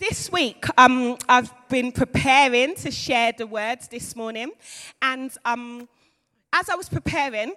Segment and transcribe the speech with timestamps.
[0.00, 4.50] this week, um, I've been preparing to share the words this morning,
[5.02, 5.88] and um,
[6.54, 7.52] as I was preparing,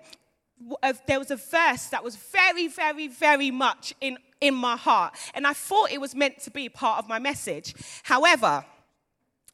[0.84, 5.16] uh, there was a verse that was very, very, very much in, in my heart,
[5.34, 7.74] and I thought it was meant to be part of my message.
[8.04, 8.66] However,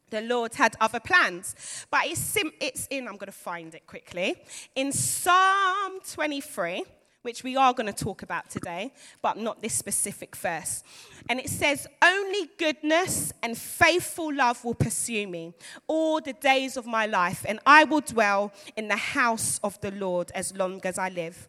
[0.10, 1.86] the Lord had other plans.
[1.92, 4.36] But it's, it's in, I'm going to find it quickly,
[4.76, 6.84] in Psalm 23
[7.22, 10.84] which we are going to talk about today, but not this specific verse.
[11.30, 15.54] And it says, Only goodness and faithful love will pursue me
[15.88, 19.92] all the days of my life, and I will dwell in the house of the
[19.92, 21.48] Lord as long as I live.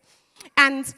[0.57, 0.93] And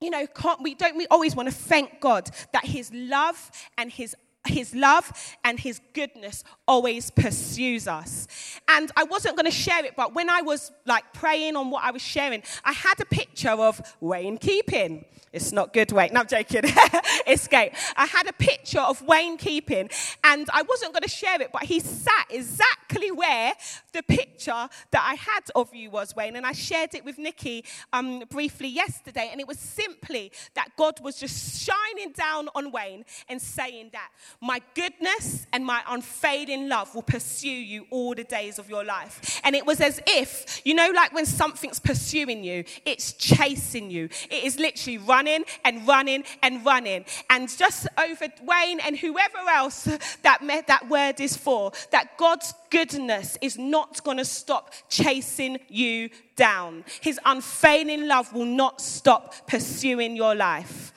[0.00, 3.92] you know, can't we don't we always want to thank God that His love and
[3.92, 4.16] His
[4.46, 5.12] his love
[5.44, 8.26] and his goodness always pursues us.
[8.68, 11.84] And I wasn't going to share it, but when I was like praying on what
[11.84, 15.04] I was sharing, I had a picture of Wayne Keeping.
[15.32, 16.12] It's not good, Wayne.
[16.12, 16.62] No, I'm joking.
[17.26, 17.72] Escape.
[17.96, 19.88] I had a picture of Wayne Keeping,
[20.24, 23.52] and I wasn't going to share it, but he sat exactly where
[23.92, 26.34] the picture that I had of you was, Wayne.
[26.34, 30.98] And I shared it with Nikki um, briefly yesterday, and it was simply that God
[31.00, 34.08] was just shining down on Wayne and saying that
[34.40, 39.40] my goodness and my unfading love will pursue you all the days of your life.
[39.44, 44.04] And it was as if, you know, like when something's pursuing you, it's chasing you.
[44.30, 47.04] It is literally running and running and running.
[47.28, 49.84] And just over Wayne and whoever else
[50.22, 56.10] that, that word is for, that God's goodness is not going to stop chasing you
[56.36, 56.84] down.
[57.00, 60.92] His unfailing love will not stop pursuing your life.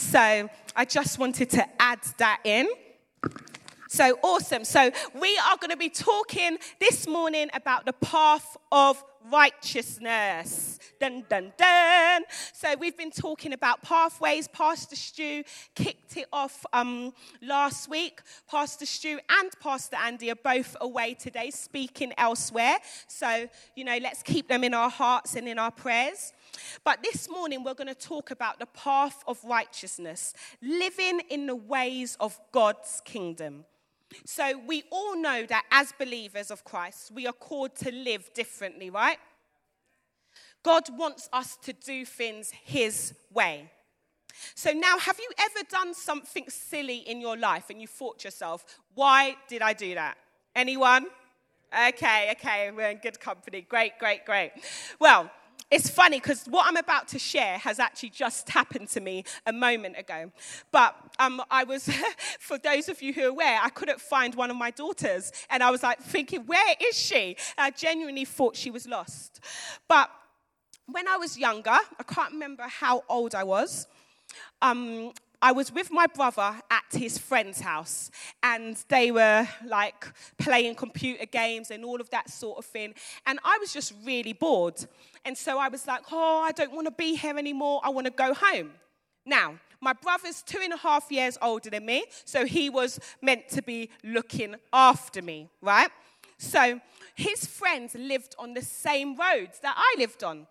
[0.00, 2.66] So I just wanted to add that in.
[3.86, 4.64] So awesome.
[4.64, 10.78] So we are going to be talking this morning about the path of righteousness.
[10.98, 12.22] Dun, dun, dun.
[12.54, 14.48] So we've been talking about pathways.
[14.48, 18.22] Pastor Stu kicked it off um, last week.
[18.50, 22.76] Pastor Stu and Pastor Andy are both away today speaking elsewhere.
[23.06, 26.32] So, you know, let's keep them in our hearts and in our prayers.
[26.84, 31.56] But this morning, we're going to talk about the path of righteousness, living in the
[31.56, 33.64] ways of God's kingdom.
[34.24, 38.90] So we all know that as believers of Christ, we are called to live differently,
[38.90, 39.18] right?
[40.62, 43.70] God wants us to do things His way.
[44.54, 48.28] So now, have you ever done something silly in your life and you thought to
[48.28, 48.64] yourself,
[48.94, 50.16] why did I do that?
[50.54, 51.06] Anyone?
[51.88, 53.60] Okay, okay, we're in good company.
[53.60, 54.52] Great, great, great.
[54.98, 55.30] Well,
[55.70, 59.52] it's funny because what I'm about to share has actually just happened to me a
[59.52, 60.32] moment ago.
[60.72, 61.88] But um, I was,
[62.40, 65.32] for those of you who are aware, I couldn't find one of my daughters.
[65.48, 67.36] And I was like thinking, where is she?
[67.56, 69.40] And I genuinely thought she was lost.
[69.88, 70.10] But
[70.86, 73.86] when I was younger, I can't remember how old I was.
[74.62, 78.10] Um, I was with my brother at his friend's house,
[78.42, 80.06] and they were like
[80.38, 82.94] playing computer games and all of that sort of thing.
[83.26, 84.84] And I was just really bored.
[85.24, 87.80] And so I was like, oh, I don't want to be here anymore.
[87.82, 88.70] I want to go home.
[89.24, 93.48] Now, my brother's two and a half years older than me, so he was meant
[93.50, 95.90] to be looking after me, right?
[96.38, 96.80] So
[97.14, 100.46] his friends lived on the same roads that I lived on.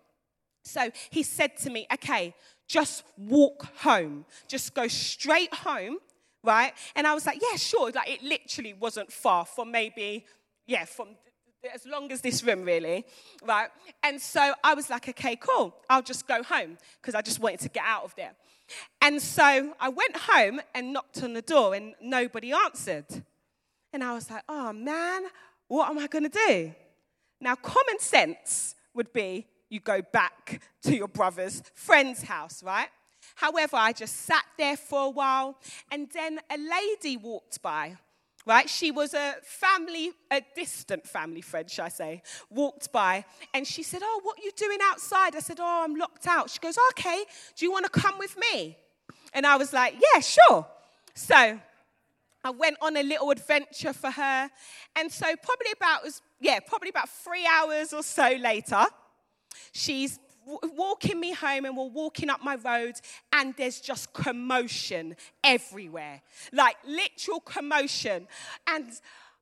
[0.62, 2.34] So he said to me, okay,
[2.70, 4.24] just walk home.
[4.46, 5.98] Just go straight home,
[6.44, 6.72] right?
[6.94, 7.90] And I was like, yeah, sure.
[7.90, 10.24] Like it literally wasn't far from maybe,
[10.66, 11.08] yeah, from
[11.74, 13.04] as long as this room, really,
[13.42, 13.68] right?
[14.04, 15.74] And so I was like, okay, cool.
[15.90, 18.34] I'll just go home because I just wanted to get out of there.
[19.02, 23.24] And so I went home and knocked on the door and nobody answered.
[23.92, 25.22] And I was like, oh man,
[25.66, 26.72] what am I going to do?
[27.40, 32.88] Now, common sense would be you go back to your brother's friend's house, right?
[33.36, 35.56] However, I just sat there for a while,
[35.90, 37.96] and then a lady walked by,
[38.44, 38.68] right?
[38.68, 43.82] She was a family, a distant family friend, shall I say, walked by, and she
[43.82, 45.36] said, Oh, what are you doing outside?
[45.36, 46.50] I said, Oh, I'm locked out.
[46.50, 47.24] She goes, Okay,
[47.56, 48.76] do you want to come with me?
[49.32, 50.66] And I was like, Yeah, sure.
[51.14, 51.58] So
[52.42, 54.50] I went on a little adventure for her.
[54.96, 56.00] And so, probably about,
[56.40, 58.86] yeah, probably about three hours or so later,
[59.72, 62.94] She's walking me home and we're walking up my road
[63.32, 66.22] and there's just commotion everywhere.
[66.52, 68.26] Like literal commotion.
[68.66, 68.86] And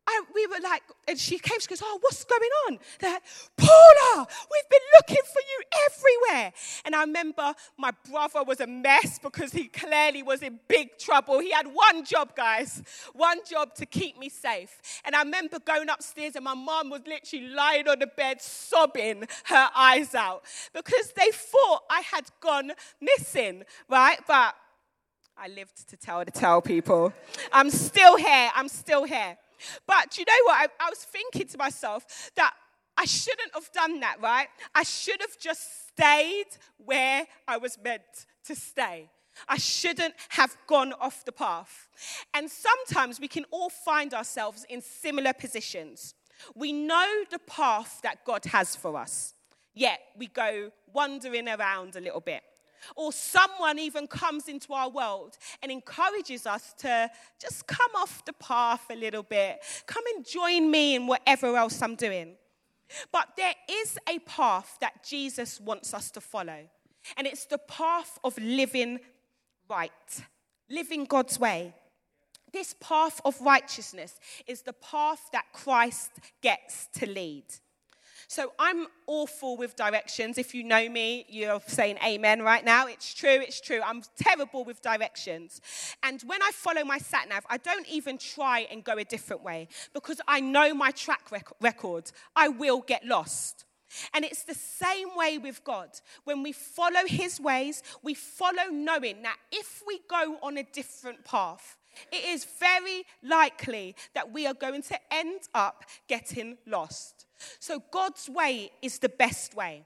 [0.09, 2.79] I, we were like, and she came, she goes, Oh, what's going on?
[2.99, 3.23] They're like,
[3.59, 6.53] Paula, we've been looking for you everywhere.
[6.87, 11.41] And I remember my brother was a mess because he clearly was in big trouble.
[11.41, 12.83] He had one job, guys,
[13.13, 14.81] one job to keep me safe.
[15.05, 19.25] And I remember going upstairs, and my mom was literally lying on the bed, sobbing
[19.45, 24.19] her eyes out because they thought I had gone missing, right?
[24.27, 24.55] But
[25.37, 27.13] I lived to tell the tale, people.
[27.53, 28.51] I'm still here.
[28.55, 29.37] I'm still here.
[29.87, 30.71] But you know what?
[30.81, 32.55] I, I was thinking to myself that
[32.97, 34.49] I shouldn't have done that, right?
[34.75, 36.47] I should have just stayed
[36.79, 38.03] where I was meant
[38.47, 39.09] to stay.
[39.49, 41.89] I shouldn't have gone off the path.
[42.35, 46.15] And sometimes we can all find ourselves in similar positions.
[46.55, 49.35] We know the path that God has for us,
[49.75, 52.43] yet we go wandering around a little bit.
[52.97, 57.11] Or someone even comes into our world and encourages us to
[57.41, 59.61] just come off the path a little bit.
[59.87, 62.37] Come and join me in whatever else I'm doing.
[63.13, 66.69] But there is a path that Jesus wants us to follow,
[67.17, 68.99] and it's the path of living
[69.69, 69.91] right,
[70.71, 71.75] living God's way.
[72.51, 77.45] This path of righteousness is the path that Christ gets to lead.
[78.31, 80.37] So I'm awful with directions.
[80.37, 82.87] If you know me, you're saying amen right now.
[82.87, 83.81] It's true, it's true.
[83.83, 85.63] I'm terrible with directions.
[86.03, 89.43] And when I follow my sat nav, I don't even try and go a different
[89.43, 92.13] way because I know my track rec- record.
[92.37, 93.65] I will get lost.
[94.13, 95.89] And it's the same way with God.
[96.25, 101.25] When we follow His ways, we follow knowing that if we go on a different
[101.25, 101.79] path,
[102.13, 107.25] it is very likely that we are going to end up getting lost.
[107.61, 109.85] So God's way is the best way.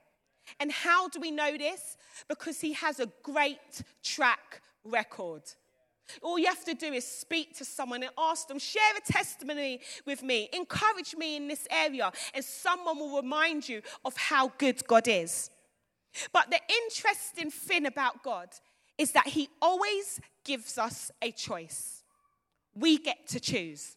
[0.59, 1.97] And how do we know this?
[2.27, 5.43] Because He has a great track record.
[6.21, 9.79] All you have to do is speak to someone and ask them, share a testimony
[10.05, 14.85] with me, encourage me in this area, and someone will remind you of how good
[14.87, 15.49] God is.
[16.31, 18.49] But the interesting thing about God
[18.97, 22.03] is that He always gives us a choice.
[22.75, 23.95] We get to choose.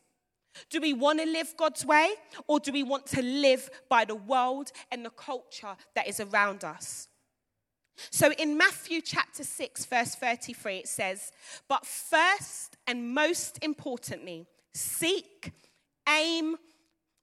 [0.70, 2.10] Do we want to live God's way
[2.46, 6.64] or do we want to live by the world and the culture that is around
[6.64, 7.08] us?
[8.10, 11.32] So in Matthew chapter 6, verse 33, it says,
[11.68, 15.52] But first and most importantly, seek,
[16.08, 16.56] aim,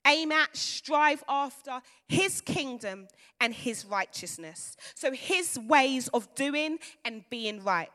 [0.06, 3.08] aim at, strive after his kingdom
[3.40, 4.76] and his righteousness.
[4.96, 7.92] So his ways of doing and being right.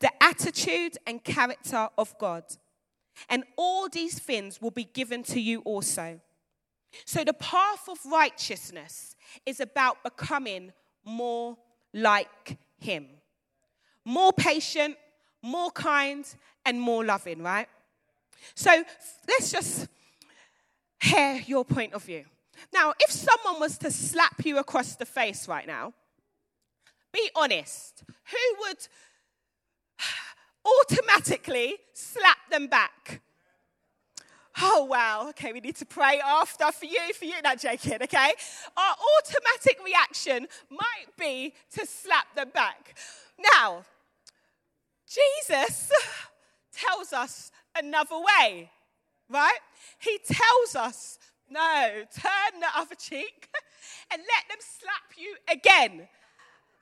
[0.00, 2.44] The attitude and character of God.
[3.28, 6.20] And all these things will be given to you also.
[7.04, 9.16] So the path of righteousness
[9.46, 10.72] is about becoming
[11.04, 11.56] more
[11.92, 13.06] like him.
[14.04, 14.96] More patient,
[15.42, 16.26] more kind,
[16.64, 17.68] and more loving, right?
[18.54, 18.84] So
[19.28, 19.88] let's just
[21.00, 22.24] hear your point of view.
[22.72, 25.92] Now, if someone was to slap you across the face right now,
[27.12, 28.88] be honest, who would
[30.64, 33.20] automatically slap them back.
[34.62, 35.28] Oh, wow.
[35.30, 38.32] Okay, we need to pray after for you, for you, not joking, okay?
[38.76, 42.96] Our automatic reaction might be to slap them back.
[43.54, 43.84] Now,
[45.08, 45.90] Jesus
[46.72, 48.70] tells us another way,
[49.28, 49.58] right?
[49.98, 51.18] He tells us,
[51.50, 53.48] no, turn the other cheek
[54.12, 56.08] and let them slap you again.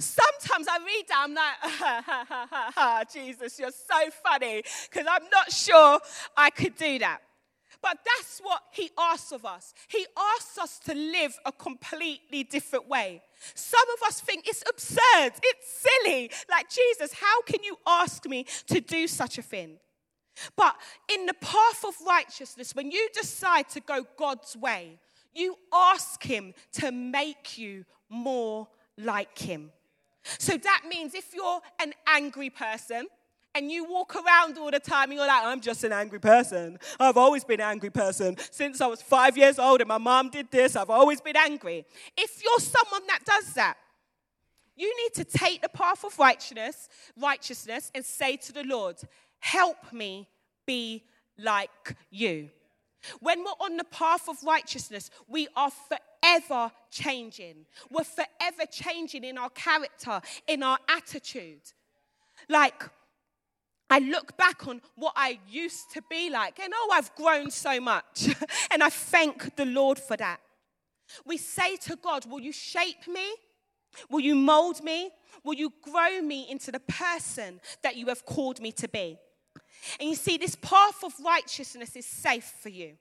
[0.03, 4.63] Sometimes I read that, I'm like, ha, ha, ha, ha, ha, Jesus, you're so funny,
[4.91, 5.99] because I'm not sure
[6.37, 7.21] I could do that.
[7.81, 9.75] But that's what he asks of us.
[9.89, 10.07] He
[10.39, 13.23] asks us to live a completely different way.
[13.55, 16.31] Some of us think it's absurd, it's silly.
[16.49, 19.79] Like, Jesus, how can you ask me to do such a thing?
[20.57, 20.77] But
[21.13, 24.99] in the path of righteousness, when you decide to go God's way,
[25.35, 29.73] you ask Him to make you more like Him.
[30.39, 33.07] So that means if you're an angry person,
[33.55, 36.79] and you walk around all the time and you're like, I'm just an angry person.
[36.99, 38.37] I've always been an angry person.
[38.51, 41.85] Since I was five years old and my mom did this, I've always been angry.
[42.17, 43.77] If you're someone that does that,
[44.75, 46.89] you need to take the path of righteousness,
[47.21, 48.97] righteousness and say to the Lord,
[49.39, 50.29] help me
[50.67, 51.05] be
[51.39, 52.49] like you.
[53.21, 55.71] When we're on the path of righteousness, we are
[56.23, 57.67] forever changing.
[57.91, 61.63] We're forever changing in our character, in our attitude.
[62.49, 62.83] Like,
[63.91, 67.81] I look back on what I used to be like, and oh, I've grown so
[67.81, 68.29] much.
[68.71, 70.41] and I thank the Lord for that.
[71.27, 73.35] We say to God, Will you shape me?
[74.09, 75.11] Will you mold me?
[75.45, 79.19] Will you grow me into the person that you have called me to be?
[80.01, 82.97] And you see, this path of righteousness is safe for you.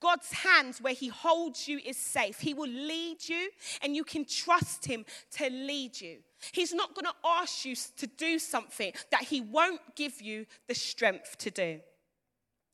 [0.00, 2.40] God's hands, where He holds you, is safe.
[2.40, 3.50] He will lead you,
[3.82, 6.18] and you can trust Him to lead you.
[6.52, 10.74] He's not going to ask you to do something that He won't give you the
[10.74, 11.80] strength to do.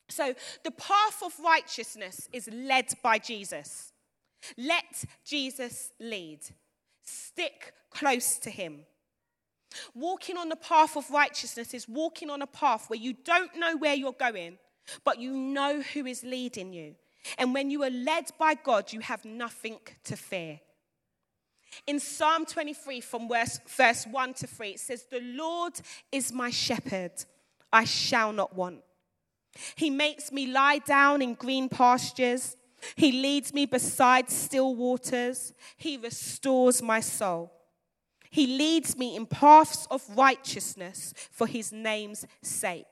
[0.08, 3.92] So, the path of righteousness is led by Jesus.
[4.58, 6.40] Let Jesus lead,
[7.02, 8.80] stick close to Him.
[9.94, 13.76] Walking on the path of righteousness is walking on a path where you don't know
[13.76, 14.58] where you're going,
[15.05, 16.95] but you know who is leading you.
[17.38, 20.61] And when you are led by God, you have nothing to fear.
[21.87, 25.75] In Psalm 23, from verse, verse 1 to 3, it says, The Lord
[26.12, 27.12] is my shepherd,
[27.73, 28.81] I shall not want.
[29.76, 32.57] He makes me lie down in green pastures.
[32.97, 35.53] He leads me beside still waters.
[35.76, 37.53] He restores my soul.
[38.31, 42.85] He leads me in paths of righteousness for his name's sake.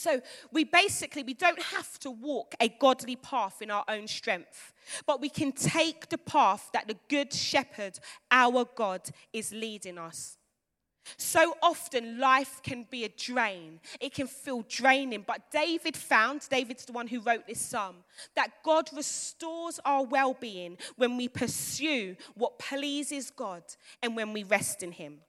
[0.00, 4.72] So we basically we don't have to walk a godly path in our own strength,
[5.06, 7.98] but we can take the path that the good shepherd,
[8.30, 9.02] our God,
[9.32, 10.38] is leading us.
[11.16, 13.80] So often life can be a drain.
[14.00, 15.24] It can feel draining.
[15.26, 17.96] But David found, David's the one who wrote this psalm,
[18.36, 23.62] that God restores our well being when we pursue what pleases God
[24.02, 25.20] and when we rest in Him.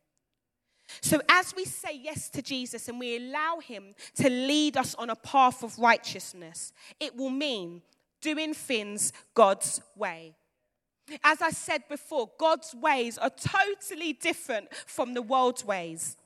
[0.99, 5.09] So, as we say yes to Jesus and we allow Him to lead us on
[5.09, 7.81] a path of righteousness, it will mean
[8.21, 10.33] doing things God's way.
[11.23, 16.17] As I said before, God's ways are totally different from the world's ways.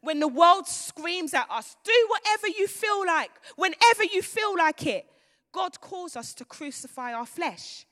[0.00, 4.86] When the world screams at us, do whatever you feel like, whenever you feel like
[4.86, 5.06] it,
[5.52, 7.84] God calls us to crucify our flesh.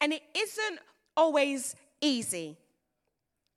[0.00, 0.80] And it isn't
[1.16, 2.56] always easy.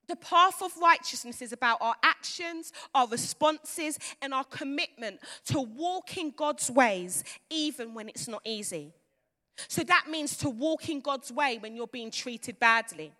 [0.06, 6.32] The path of righteousness is about our actions, our responses, and our commitment to walking
[6.36, 8.92] God's ways, even when it's not easy.
[9.68, 13.12] So that means to walk in God's way when you're being treated badly.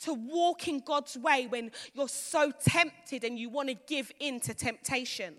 [0.00, 4.40] To walk in God's way when you're so tempted and you want to give in
[4.40, 5.34] to temptation.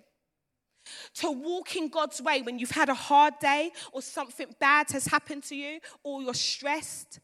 [1.16, 5.06] To walk in God's way when you've had a hard day or something bad has
[5.06, 7.20] happened to you or you're stressed.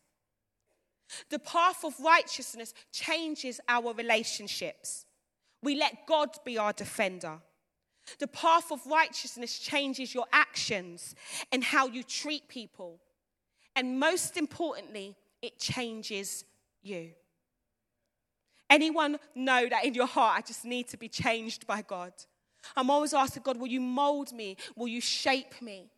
[1.30, 5.06] The path of righteousness changes our relationships.
[5.62, 7.40] We let God be our defender.
[8.20, 11.16] The path of righteousness changes your actions
[11.52, 13.00] and how you treat people.
[13.76, 16.46] And most importantly, it changes
[16.82, 17.12] you.
[18.70, 22.14] Anyone know that in your heart, I just need to be changed by God?
[22.76, 24.58] I'm always asking God, will you mold me?
[24.76, 25.90] Will you shape me?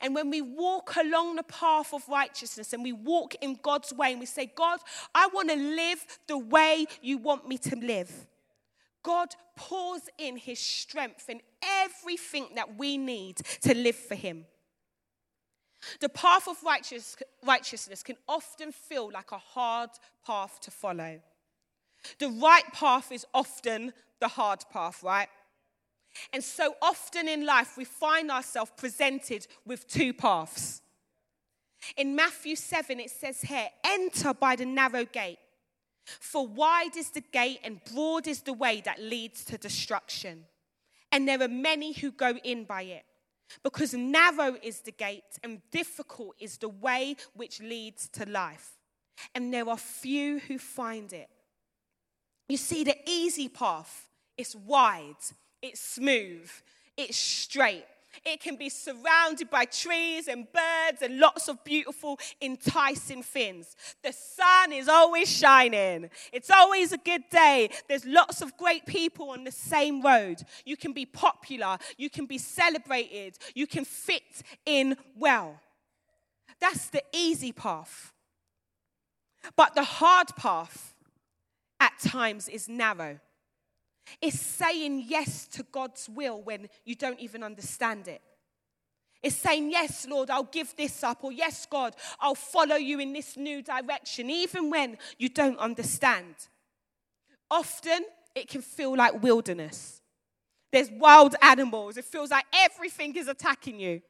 [0.00, 4.12] And when we walk along the path of righteousness and we walk in God's way
[4.12, 4.80] and we say, God,
[5.14, 8.10] I want to live the way you want me to live.
[9.02, 14.44] God pours in his strength and everything that we need to live for him.
[16.00, 19.90] The path of righteous, righteousness can often feel like a hard
[20.26, 21.20] path to follow.
[22.18, 25.28] The right path is often the hard path, right?
[26.32, 30.82] And so often in life, we find ourselves presented with two paths.
[31.96, 35.38] In Matthew 7, it says here, enter by the narrow gate.
[36.04, 40.44] For wide is the gate and broad is the way that leads to destruction.
[41.12, 43.04] And there are many who go in by it.
[43.62, 48.72] Because narrow is the gate and difficult is the way which leads to life.
[49.34, 51.28] And there are few who find it.
[52.48, 55.14] You see, the easy path is wide,
[55.66, 56.50] it's smooth,
[56.96, 57.84] it's straight.
[58.24, 63.76] It can be surrounded by trees and birds and lots of beautiful, enticing things.
[64.02, 66.10] The sun is always shining.
[66.32, 67.68] It's always a good day.
[67.88, 70.42] There's lots of great people on the same road.
[70.64, 71.78] You can be popular.
[71.98, 73.36] You can be celebrated.
[73.54, 75.60] You can fit in well.
[76.60, 78.12] That's the easy path.
[79.56, 80.94] But the hard path
[81.78, 83.20] at times is narrow.
[84.20, 88.22] It's saying yes to God's will when you don't even understand it.
[89.22, 93.12] It's saying, Yes, Lord, I'll give this up, or Yes, God, I'll follow you in
[93.12, 96.34] this new direction, even when you don't understand.
[97.50, 100.00] Often it can feel like wilderness.
[100.72, 101.96] There's wild animals.
[101.96, 104.02] It feels like everything is attacking you.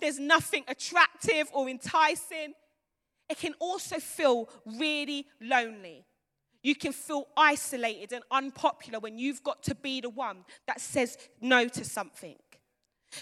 [0.00, 2.54] There's nothing attractive or enticing.
[3.28, 6.04] It can also feel really lonely.
[6.64, 11.18] You can feel isolated and unpopular when you've got to be the one that says
[11.40, 12.36] no to something.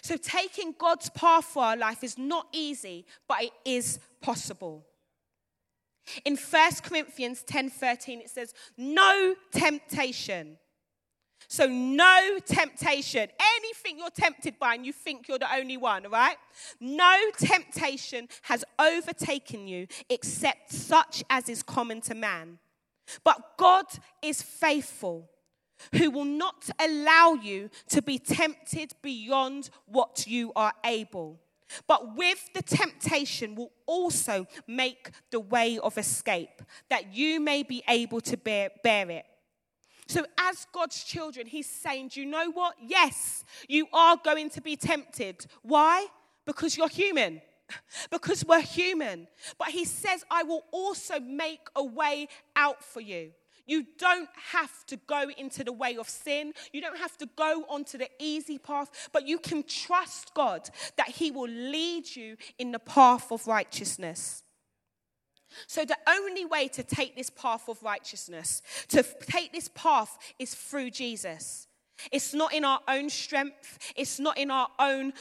[0.00, 4.87] So, taking God's path for our life is not easy, but it is possible.
[6.25, 10.56] In 1 Corinthians 10 13, it says, No temptation.
[11.49, 13.28] So, no temptation.
[13.56, 16.37] Anything you're tempted by and you think you're the only one, right?
[16.80, 22.58] No temptation has overtaken you except such as is common to man.
[23.25, 23.87] But God
[24.23, 25.30] is faithful,
[25.94, 31.40] who will not allow you to be tempted beyond what you are able.
[31.87, 37.82] But with the temptation will also make the way of escape, that you may be
[37.88, 39.25] able to bear, bear it.
[40.06, 42.75] So, as God's children, He's saying, Do you know what?
[42.85, 45.47] Yes, you are going to be tempted.
[45.62, 46.06] Why?
[46.44, 47.40] Because you're human.
[48.11, 49.28] Because we're human.
[49.59, 53.33] But He says, I will also make a way out for you.
[53.66, 56.52] You don't have to go into the way of sin.
[56.73, 61.09] You don't have to go onto the easy path, but you can trust God that
[61.09, 64.42] He will lead you in the path of righteousness.
[65.66, 70.54] So, the only way to take this path of righteousness, to take this path, is
[70.54, 71.69] through Jesus.
[72.11, 73.92] It's not in our own strength.
[73.95, 75.12] It's not in our own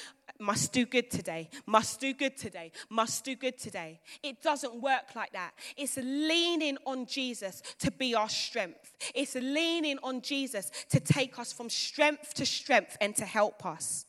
[0.42, 4.00] must do good today, must do good today, must do good today.
[4.24, 5.52] It doesn't work like that.
[5.78, 8.96] It's leaning on Jesus to be our strength.
[9.16, 14.06] It's leaning on Jesus to take us from strength to strength and to help us.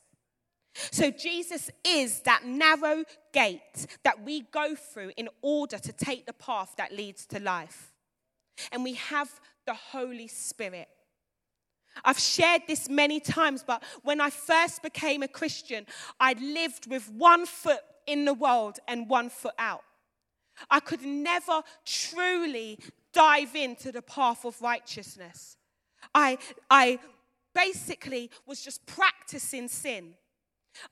[0.91, 6.33] So, Jesus is that narrow gate that we go through in order to take the
[6.33, 7.93] path that leads to life.
[8.71, 9.29] And we have
[9.67, 10.89] the Holy Spirit.
[12.05, 15.87] I've shared this many times, but when I first became a Christian,
[16.19, 19.83] I lived with one foot in the world and one foot out.
[20.71, 22.79] I could never truly
[23.13, 25.57] dive into the path of righteousness.
[26.15, 26.39] I,
[26.71, 26.99] I
[27.55, 30.15] basically was just practicing sin.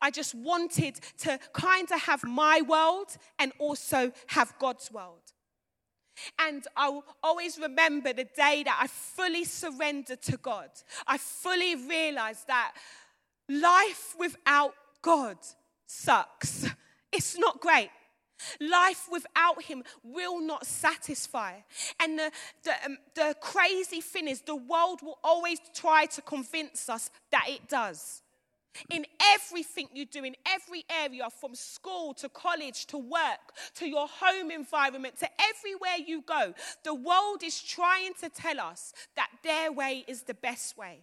[0.01, 5.33] I just wanted to kind of have my world and also have God's world.
[6.39, 10.71] And I'll always remember the day that I fully surrendered to God.
[11.07, 12.73] I fully realized that
[13.49, 15.39] life without God
[15.87, 16.67] sucks.
[17.13, 17.91] It's not great.
[18.61, 21.55] Life without him will not satisfy.
[21.99, 22.31] And the,
[22.63, 27.47] the, um, the crazy thing is, the world will always try to convince us that
[27.49, 28.23] it does.
[28.89, 34.09] In everything you do, in every area, from school to college to work to your
[34.09, 39.73] home environment to everywhere you go, the world is trying to tell us that their
[39.73, 41.01] way is the best way.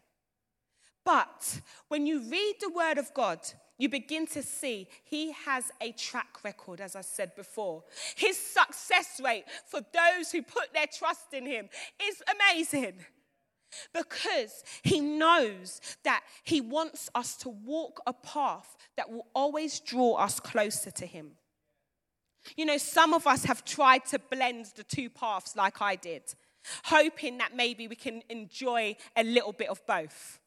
[1.06, 3.40] But when you read the Word of God,
[3.78, 7.84] you begin to see he has a track record, as I said before.
[8.16, 11.70] His success rate for those who put their trust in him
[12.02, 13.06] is amazing
[13.94, 20.16] because he knows that he wants us to walk a path that will always draw
[20.16, 21.32] us closer to him.
[22.56, 26.24] You know, some of us have tried to blend the two paths like I did,
[26.86, 30.40] hoping that maybe we can enjoy a little bit of both.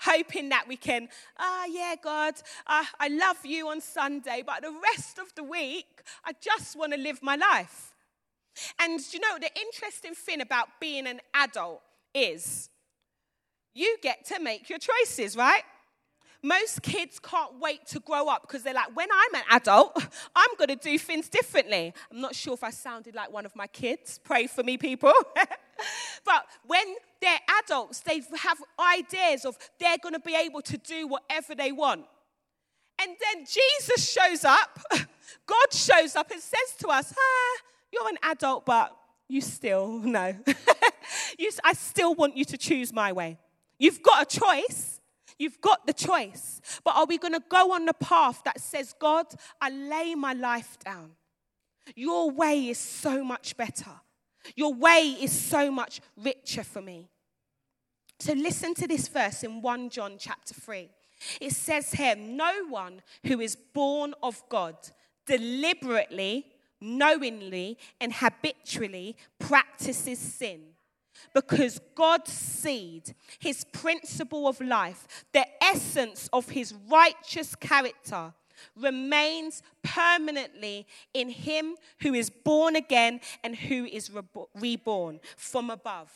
[0.00, 1.08] Hoping that we can,
[1.38, 2.34] ah, oh, yeah, God,
[2.66, 6.92] uh, I love you on Sunday, but the rest of the week, I just want
[6.92, 7.94] to live my life.
[8.80, 11.82] And you know, the interesting thing about being an adult
[12.16, 12.70] is
[13.74, 15.62] you get to make your choices, right?
[16.42, 19.96] Most kids can't wait to grow up because they're like, when I'm an adult,
[20.36, 21.92] I'm going to do things differently.
[22.10, 24.20] I'm not sure if I sounded like one of my kids.
[24.22, 25.12] Pray for me, people.
[26.24, 26.86] but when
[27.20, 31.72] they're adults, they have ideas of they're going to be able to do whatever they
[31.72, 32.04] want.
[33.02, 34.78] And then Jesus shows up,
[35.46, 38.96] God shows up and says to us, ah, you're an adult, but
[39.28, 40.34] you still, no.
[41.38, 43.38] You, I still want you to choose my way.
[43.78, 45.00] You've got a choice.
[45.38, 46.60] You've got the choice.
[46.84, 49.26] But are we going to go on the path that says, God,
[49.60, 51.10] I lay my life down?
[51.94, 53.90] Your way is so much better.
[54.54, 57.08] Your way is so much richer for me.
[58.18, 60.88] So listen to this verse in 1 John chapter 3.
[61.40, 64.76] It says here, No one who is born of God
[65.26, 66.46] deliberately,
[66.80, 70.75] knowingly, and habitually practices sin
[71.34, 78.32] because God's seed, his principle of life, the essence of his righteous character,
[78.74, 84.10] remains permanently in him who is born again and who is
[84.54, 86.10] reborn from above.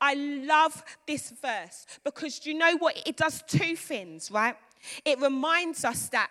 [0.00, 3.02] I love this verse because you know what?
[3.06, 4.56] It does two things, right?
[5.04, 6.30] It reminds us that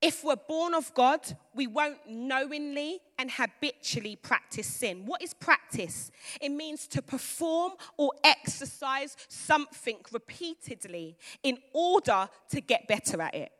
[0.00, 1.20] if we're born of God,
[1.54, 5.04] we won't knowingly and habitually practice sin.
[5.04, 6.12] What is practice?
[6.40, 13.50] It means to perform or exercise something repeatedly in order to get better at it.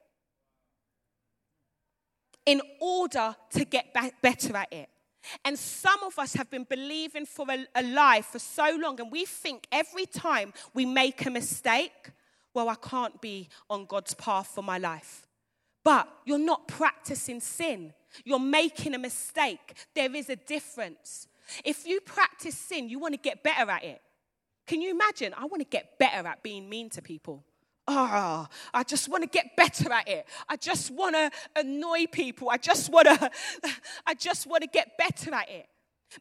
[2.46, 4.88] In order to get better at it.
[5.44, 9.10] And some of us have been believing for a, a life for so long, and
[9.10, 12.12] we think every time we make a mistake,
[12.54, 15.27] well, I can't be on God's path for my life
[15.88, 17.94] but you're not practicing sin.
[18.22, 19.74] You're making a mistake.
[19.94, 21.28] There is a difference.
[21.64, 24.02] If you practice sin, you want to get better at it.
[24.66, 25.32] Can you imagine?
[25.34, 27.42] I want to get better at being mean to people.
[27.86, 30.26] Oh, I just want to get better at it.
[30.46, 32.50] I just want to annoy people.
[32.50, 33.30] I just want to
[34.06, 35.68] I just want to get better at it.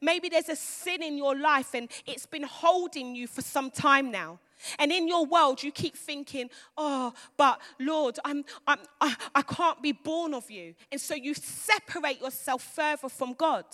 [0.01, 4.12] Maybe there's a sin in your life and it's been holding you for some time
[4.12, 4.39] now.
[4.80, 9.82] And in your world, you keep thinking, oh, but Lord, I'm, I'm, I, I can't
[9.82, 10.74] be born of you.
[10.91, 13.65] And so you separate yourself further from God.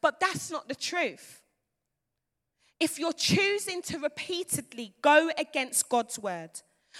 [0.00, 1.42] But that's not the truth.
[2.78, 6.50] If you're choosing to repeatedly go against God's word,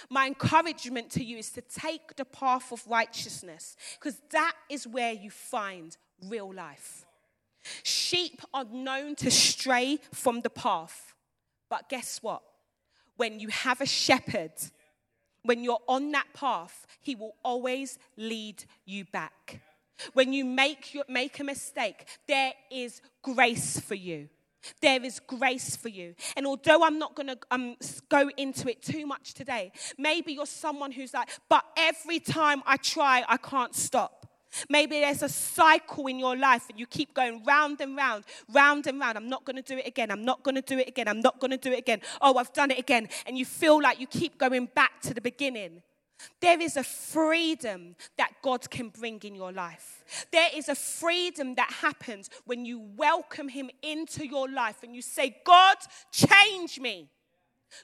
[0.09, 5.13] my encouragement to you is to take the path of righteousness because that is where
[5.13, 7.05] you find real life.
[7.83, 11.13] Sheep are known to stray from the path.
[11.69, 12.41] But guess what?
[13.17, 14.53] When you have a shepherd,
[15.43, 19.61] when you're on that path, he will always lead you back.
[20.13, 24.29] When you make, your, make a mistake, there is grace for you.
[24.81, 26.15] There is grace for you.
[26.35, 27.77] And although I'm not going to um,
[28.09, 32.77] go into it too much today, maybe you're someone who's like, but every time I
[32.77, 34.16] try, I can't stop.
[34.69, 38.87] Maybe there's a cycle in your life and you keep going round and round, round
[38.87, 39.17] and round.
[39.17, 40.11] I'm not going to do it again.
[40.11, 41.07] I'm not going to do it again.
[41.07, 42.01] I'm not going to do it again.
[42.21, 43.09] Oh, I've done it again.
[43.25, 45.81] And you feel like you keep going back to the beginning.
[46.41, 50.03] There is a freedom that God can bring in your life.
[50.31, 55.01] There is a freedom that happens when you welcome Him into your life and you
[55.01, 55.77] say, God,
[56.11, 57.09] change me.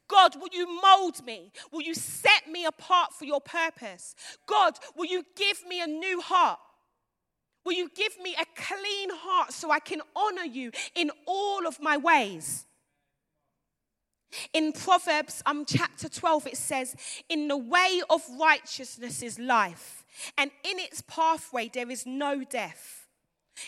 [0.07, 1.51] God, will you mold me?
[1.71, 4.15] Will you set me apart for your purpose?
[4.47, 6.59] God, will you give me a new heart?
[7.65, 11.81] Will you give me a clean heart so I can honor you in all of
[11.81, 12.65] my ways?
[14.53, 16.95] In Proverbs um, chapter 12, it says,
[17.29, 20.03] In the way of righteousness is life,
[20.37, 23.07] and in its pathway there is no death.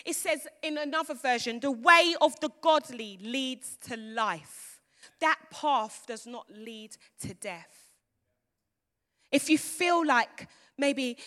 [0.04, 4.65] It says in another version, the way of the godly leads to life
[5.20, 7.90] that path does not lead to death.
[9.32, 10.48] If you feel like
[10.78, 11.18] maybe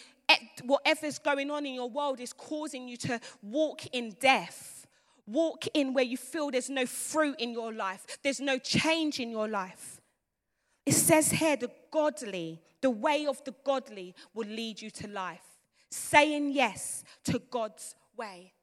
[0.63, 4.87] whatever's going on in your world is causing you to walk in death,
[5.25, 9.29] walk in where you feel there's no fruit in your life, there's no change in
[9.29, 10.01] your life.
[10.85, 15.43] It says here the godly, the way of the godly will lead you to life.
[15.91, 18.53] Saying yes to God's way.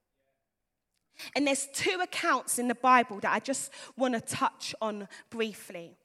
[1.35, 5.97] And there's two accounts in the Bible that I just want to touch on briefly.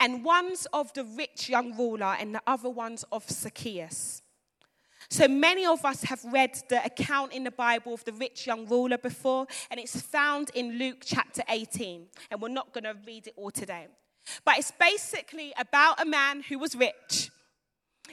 [0.00, 4.22] And one's of the rich young ruler, and the other one's of Zacchaeus.
[5.08, 8.66] So many of us have read the account in the Bible of the rich young
[8.66, 12.06] ruler before, and it's found in Luke chapter 18.
[12.30, 13.86] And we're not going to read it all today.
[14.44, 17.30] But it's basically about a man who was rich.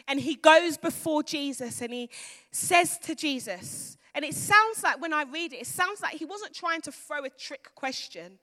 [0.08, 2.10] And he goes before Jesus and he
[2.52, 6.26] says to Jesus, and it sounds like when I read it, it sounds like he
[6.26, 8.40] wasn't trying to throw a trick question.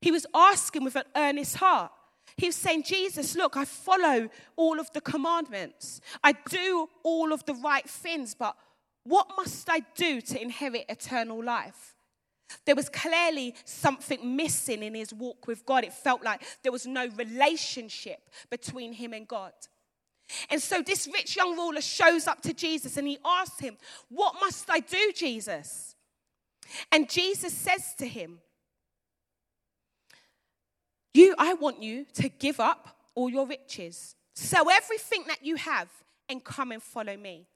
[0.00, 1.90] He was asking with an earnest heart.
[2.36, 6.00] He was saying, Jesus, look, I follow all of the commandments.
[6.22, 8.56] I do all of the right things, but
[9.04, 11.94] what must I do to inherit eternal life?
[12.64, 15.84] There was clearly something missing in his walk with God.
[15.84, 18.18] It felt like there was no relationship
[18.50, 19.52] between him and God.
[20.50, 23.76] And so this rich young ruler shows up to Jesus and he asks him,
[24.08, 25.94] What must I do, Jesus?
[26.90, 28.40] And Jesus says to him,
[31.14, 35.88] You, I want you to give up all your riches, sell everything that you have,
[36.28, 37.46] and come and follow me.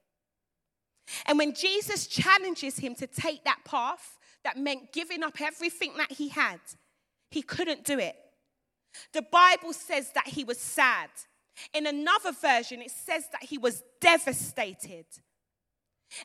[1.26, 6.12] And when Jesus challenges him to take that path, that meant giving up everything that
[6.12, 6.60] he had,
[7.30, 8.16] he couldn't do it.
[9.12, 11.10] The Bible says that he was sad
[11.72, 15.06] in another version, it says that he was devastated.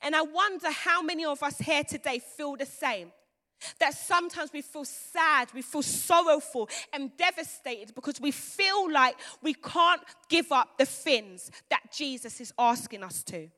[0.02, 3.12] And I wonder how many of us here today feel the same.
[3.80, 9.54] That sometimes we feel sad, we feel sorrowful and devastated because we feel like we
[9.54, 13.50] can't give up the things that Jesus is asking us to.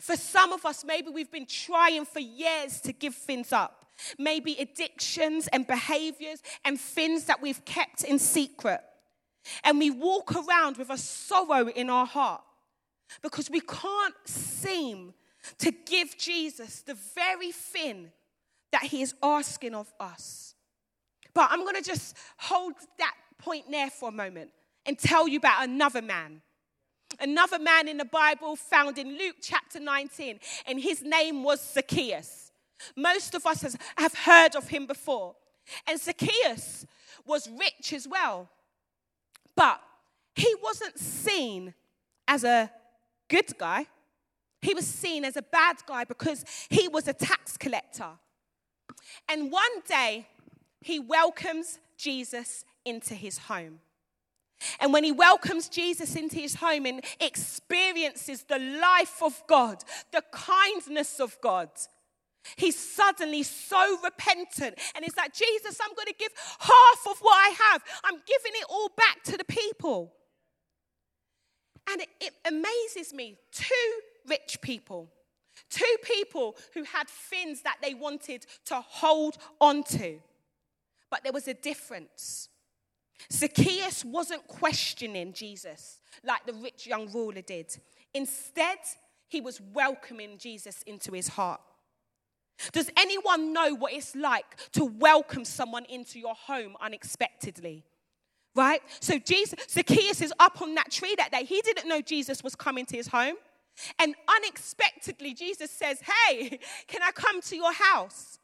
[0.00, 3.86] For some of us, maybe we've been trying for years to give things up.
[4.18, 8.80] Maybe addictions and behaviors and things that we've kept in secret.
[9.64, 12.42] And we walk around with a sorrow in our heart
[13.22, 15.14] because we can't seem
[15.58, 18.10] to give Jesus the very thing
[18.72, 20.54] that he is asking of us.
[21.34, 24.50] But I'm going to just hold that point there for a moment
[24.86, 26.42] and tell you about another man.
[27.20, 32.52] Another man in the Bible found in Luke chapter 19, and his name was Zacchaeus.
[32.96, 35.34] Most of us have heard of him before.
[35.86, 36.86] And Zacchaeus
[37.26, 38.48] was rich as well.
[39.58, 39.80] But
[40.36, 41.74] he wasn't seen
[42.28, 42.70] as a
[43.28, 43.86] good guy.
[44.62, 48.10] He was seen as a bad guy because he was a tax collector.
[49.28, 50.28] And one day,
[50.80, 53.80] he welcomes Jesus into his home.
[54.78, 60.22] And when he welcomes Jesus into his home and experiences the life of God, the
[60.30, 61.70] kindness of God,
[62.56, 64.78] He's suddenly so repentant.
[64.94, 67.82] And it's like, Jesus, I'm going to give half of what I have.
[68.04, 70.12] I'm giving it all back to the people.
[71.90, 73.38] And it, it amazes me.
[73.52, 73.74] Two
[74.26, 75.10] rich people,
[75.70, 80.18] two people who had things that they wanted to hold on to.
[81.10, 82.48] But there was a difference.
[83.32, 87.76] Zacchaeus wasn't questioning Jesus like the rich young ruler did.
[88.14, 88.78] Instead,
[89.28, 91.60] he was welcoming Jesus into his heart.
[92.72, 97.84] Does anyone know what it's like to welcome someone into your home unexpectedly?
[98.54, 98.80] Right?
[99.00, 101.44] So Jesus, Zacchaeus is up on that tree that day.
[101.44, 103.36] He didn't know Jesus was coming to his home.
[103.98, 108.38] And unexpectedly, Jesus says, Hey, can I come to your house?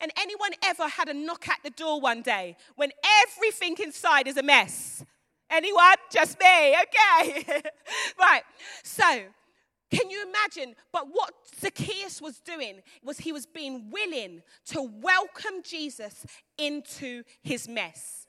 [0.00, 2.90] And anyone ever had a knock at the door one day when
[3.22, 5.04] everything inside is a mess?
[5.50, 5.96] Anyone?
[6.10, 6.74] Just me?
[6.74, 7.62] Okay.
[8.18, 8.42] right.
[8.82, 9.22] So,
[9.94, 10.74] can you imagine?
[10.92, 16.26] But what Zacchaeus was doing was he was being willing to welcome Jesus
[16.58, 18.26] into his mess.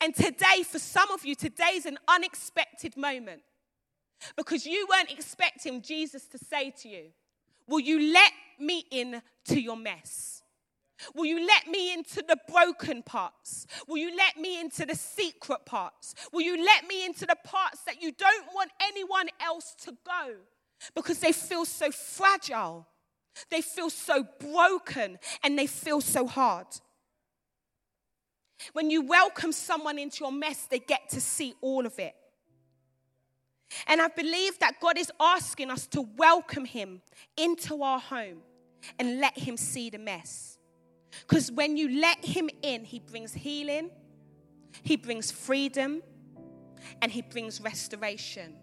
[0.00, 3.42] And today, for some of you, today is an unexpected moment
[4.36, 7.04] because you weren't expecting Jesus to say to you,
[7.68, 10.42] Will you let me in to your mess?
[11.14, 13.66] Will you let me into the broken parts?
[13.88, 16.14] Will you let me into the secret parts?
[16.32, 20.34] Will you let me into the parts that you don't want anyone else to go?
[20.94, 22.86] Because they feel so fragile,
[23.50, 26.66] they feel so broken, and they feel so hard.
[28.72, 32.14] When you welcome someone into your mess, they get to see all of it.
[33.86, 37.02] And I believe that God is asking us to welcome Him
[37.36, 38.38] into our home
[38.98, 40.58] and let Him see the mess.
[41.22, 43.90] Because when you let Him in, He brings healing,
[44.82, 46.02] He brings freedom,
[47.00, 48.56] and He brings restoration.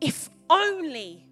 [0.00, 1.26] If only,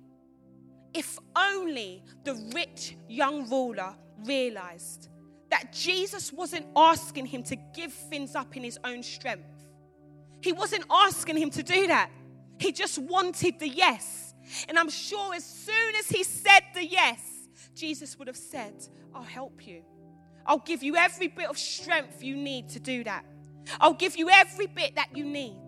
[0.92, 5.08] if only the rich young ruler realized
[5.50, 9.66] that Jesus wasn't asking him to give things up in his own strength.
[10.40, 12.10] He wasn't asking him to do that.
[12.58, 14.34] He just wanted the yes.
[14.68, 17.20] And I'm sure as soon as he said the yes,
[17.74, 18.74] Jesus would have said,
[19.14, 19.82] I'll help you.
[20.44, 23.24] I'll give you every bit of strength you need to do that.
[23.80, 25.60] I'll give you every bit that you need.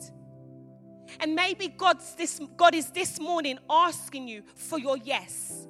[1.21, 5.67] And maybe God's this, God is this morning asking you for your yes.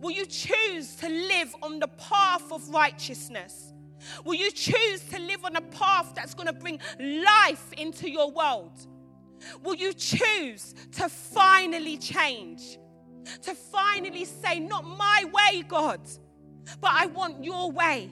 [0.00, 3.72] Will you choose to live on the path of righteousness?
[4.24, 8.30] Will you choose to live on a path that's going to bring life into your
[8.30, 8.86] world?
[9.62, 12.78] Will you choose to finally change?
[13.42, 16.00] To finally say, Not my way, God,
[16.80, 18.10] but I want your way.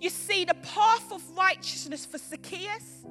[0.00, 3.04] You see, the path of righteousness for Zacchaeus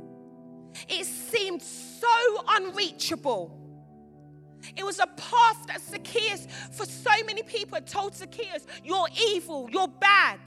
[0.88, 3.58] it seemed so unreachable.
[4.76, 9.88] It was a path that Zacchaeus, for so many people, told Zacchaeus, You're evil, you're
[9.88, 10.40] bad.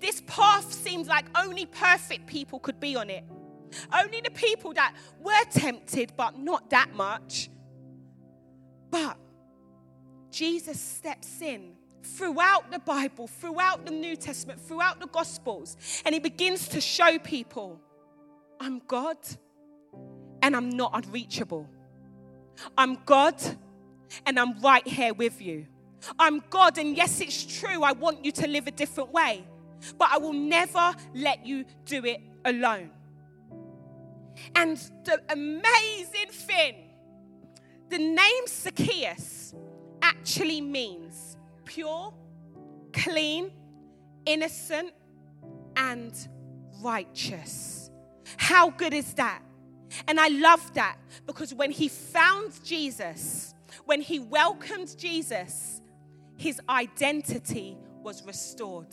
[0.00, 3.24] This path seems like only perfect people could be on it.
[3.92, 7.50] Only the people that were tempted, but not that much.
[8.90, 9.18] But
[10.30, 16.20] Jesus steps in throughout the Bible, throughout the New Testament, throughout the Gospels, and he
[16.20, 17.80] begins to show people
[18.60, 19.18] I'm God
[20.42, 21.68] and I'm not unreachable.
[22.76, 23.34] I'm God
[24.26, 25.66] and I'm right here with you.
[26.18, 29.44] I'm God, and yes, it's true, I want you to live a different way,
[29.98, 32.90] but I will never let you do it alone.
[34.54, 36.74] And the amazing thing,
[37.88, 39.54] the name Zacchaeus
[40.02, 42.12] actually means pure,
[42.92, 43.50] clean,
[44.26, 44.92] innocent,
[45.76, 46.12] and
[46.82, 47.83] righteous.
[48.36, 49.42] How good is that?
[50.08, 55.80] And I love that because when he found Jesus, when he welcomed Jesus,
[56.36, 58.88] his identity was restored.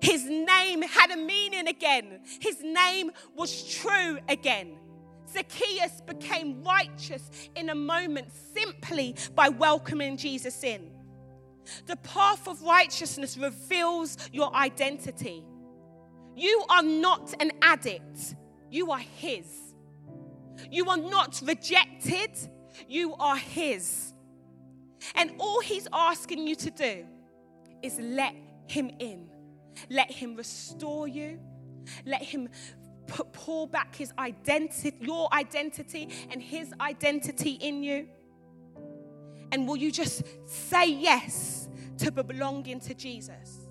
[0.00, 2.20] His name had a meaning again.
[2.40, 4.76] His name was true again.
[5.32, 10.90] Zacchaeus became righteous in a moment simply by welcoming Jesus in.
[11.86, 15.44] The path of righteousness reveals your identity.
[16.36, 18.34] You are not an addict,
[18.70, 19.46] you are His.
[20.70, 22.30] You are not rejected,
[22.88, 24.12] you are His.
[25.14, 27.04] And all He's asking you to do
[27.82, 28.34] is let
[28.66, 29.28] Him in,
[29.90, 31.40] let Him restore you,
[32.06, 32.48] let Him
[33.06, 38.08] pour back His identity, your identity, and His identity in you.
[39.50, 41.68] And will you just say yes
[41.98, 43.68] to belonging to Jesus?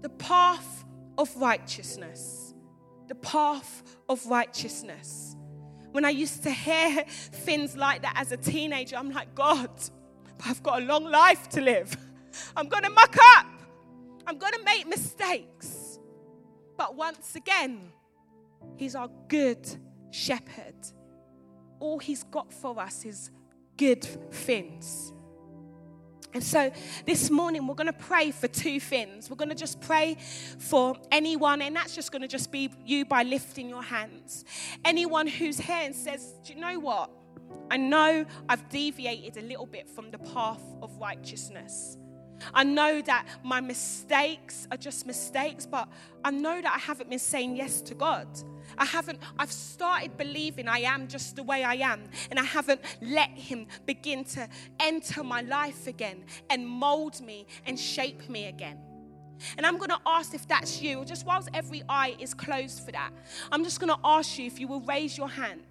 [0.00, 0.84] The path
[1.18, 2.54] of righteousness.
[3.08, 5.36] The path of righteousness.
[5.92, 9.70] When I used to hear things like that as a teenager, I'm like, God,
[10.46, 11.96] I've got a long life to live.
[12.56, 13.46] I'm going to muck up.
[14.26, 15.98] I'm going to make mistakes.
[16.76, 17.90] But once again,
[18.76, 19.66] He's our good
[20.10, 20.76] shepherd.
[21.80, 23.30] All He's got for us is
[23.76, 25.12] good things.
[26.34, 26.70] And so
[27.06, 29.30] this morning we're going to pray for two things.
[29.30, 30.18] We're going to just pray
[30.58, 34.44] for anyone, and that's just going to just be you by lifting your hands.
[34.84, 37.10] Anyone who's here and says, Do you know what?
[37.70, 41.96] I know I've deviated a little bit from the path of righteousness.
[42.54, 45.88] I know that my mistakes are just mistakes, but
[46.24, 48.28] I know that I haven't been saying yes to God.
[48.78, 52.80] I haven't, I've started believing I am just the way I am, and I haven't
[53.00, 54.48] let Him begin to
[54.80, 58.78] enter my life again and mold me and shape me again.
[59.56, 62.92] And I'm going to ask if that's you, just whilst every eye is closed for
[62.92, 63.12] that,
[63.52, 65.62] I'm just going to ask you if you will raise your hand.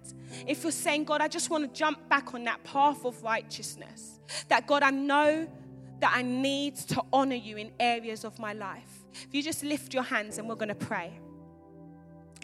[0.46, 4.20] If you're saying, God, I just want to jump back on that path of righteousness,
[4.48, 5.48] that God, I know
[6.00, 9.04] that I need to honor you in areas of my life.
[9.12, 11.18] If you just lift your hands and we're going to pray.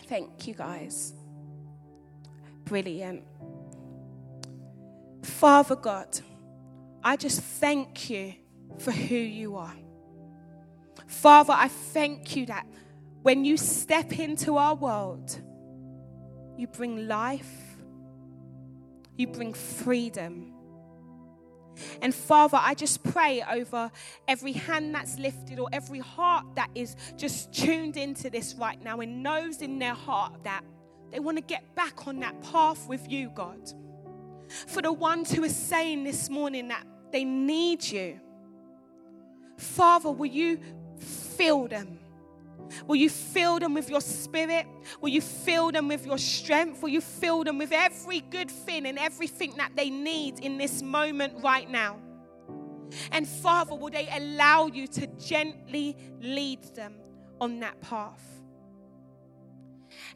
[0.06, 1.14] Thank you, guys.
[2.64, 3.24] Brilliant.
[5.22, 6.20] Father God,
[7.02, 8.34] I just thank you
[8.78, 9.74] for who you are.
[11.06, 12.66] Father, I thank you that
[13.22, 15.40] when you step into our world,
[16.56, 17.76] you bring life,
[19.16, 20.53] you bring freedom.
[22.02, 23.90] And Father, I just pray over
[24.28, 29.00] every hand that's lifted or every heart that is just tuned into this right now
[29.00, 30.62] and knows in their heart that
[31.10, 33.72] they want to get back on that path with you, God.
[34.66, 38.20] For the ones who are saying this morning that they need you,
[39.56, 40.58] Father, will you
[40.98, 41.98] fill them?
[42.86, 44.66] Will you fill them with your spirit?
[45.00, 46.82] Will you fill them with your strength?
[46.82, 50.82] Will you fill them with every good thing and everything that they need in this
[50.82, 51.98] moment right now?
[53.10, 56.94] And Father, will they allow you to gently lead them
[57.40, 58.22] on that path?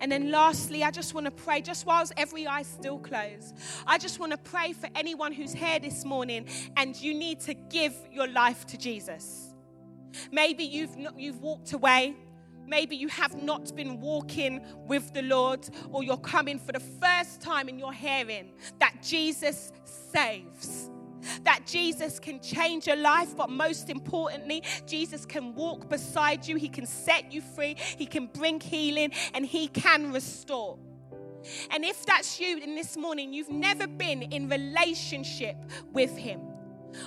[0.01, 3.57] And then lastly, I just want to pray, just whilst every eye still closed,
[3.87, 7.55] I just want to pray for anyone who's here this morning and you need to
[7.55, 9.55] give your life to Jesus.
[10.31, 12.17] Maybe you've, not, you've walked away.
[12.69, 17.41] Maybe you have not been walking with the Lord, or you're coming for the first
[17.41, 20.91] time and you're hearing that Jesus saves.
[21.43, 26.57] That Jesus can change your life, but most importantly, Jesus can walk beside you.
[26.57, 27.77] He can set you free.
[27.97, 30.79] He can bring healing and He can restore.
[31.71, 35.57] And if that's you in this morning, you've never been in relationship
[35.93, 36.41] with Him.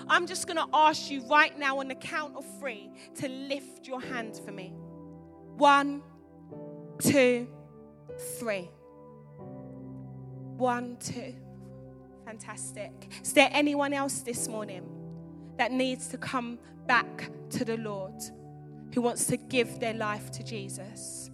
[0.08, 3.88] I'm just going to ask you right now on the count of three to lift
[3.88, 4.74] your hand for me.
[5.62, 6.02] One,
[6.98, 7.48] two,
[8.40, 8.72] three.
[10.58, 11.36] One, two.
[12.26, 12.92] Fantastic.
[13.22, 14.84] Is there anyone else this morning
[15.60, 18.16] that needs to come back to the Lord,
[18.96, 21.30] who wants to give their life to Jesus?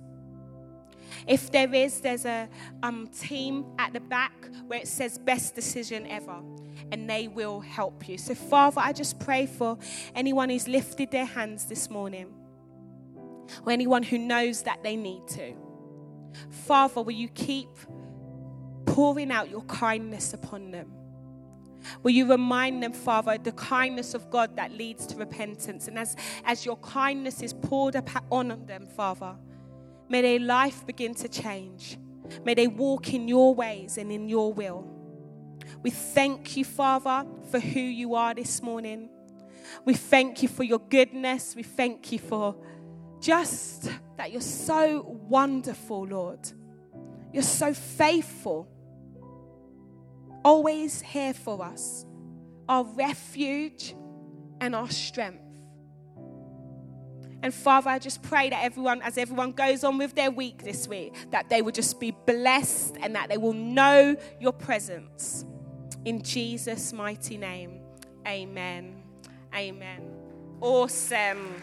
[1.25, 2.49] If there is, there's a
[2.83, 4.33] um, team at the back
[4.65, 6.41] where it says best decision ever,
[6.91, 8.17] and they will help you.
[8.17, 9.77] So, Father, I just pray for
[10.15, 12.33] anyone who's lifted their hands this morning
[13.65, 15.53] or anyone who knows that they need to.
[16.49, 17.69] Father, will you keep
[18.85, 20.91] pouring out your kindness upon them?
[22.03, 25.87] Will you remind them, Father, the kindness of God that leads to repentance?
[25.87, 29.35] And as, as your kindness is poured upon them, Father,
[30.09, 31.97] may their life begin to change.
[32.43, 34.87] May they walk in your ways and in your will.
[35.81, 39.09] We thank you, Father, for who you are this morning.
[39.85, 41.55] We thank you for your goodness.
[41.55, 42.55] We thank you for
[43.21, 46.39] just that you're so wonderful, Lord.
[47.33, 48.67] You're so faithful.
[50.43, 52.05] Always here for us,
[52.69, 53.95] our refuge
[54.61, 55.43] and our strength.
[57.43, 60.87] And Father, I just pray that everyone, as everyone goes on with their week this
[60.87, 65.45] week, that they will just be blessed and that they will know your presence.
[66.05, 67.79] In Jesus' mighty name,
[68.27, 69.03] amen.
[69.53, 70.11] Amen.
[70.61, 71.55] Awesome.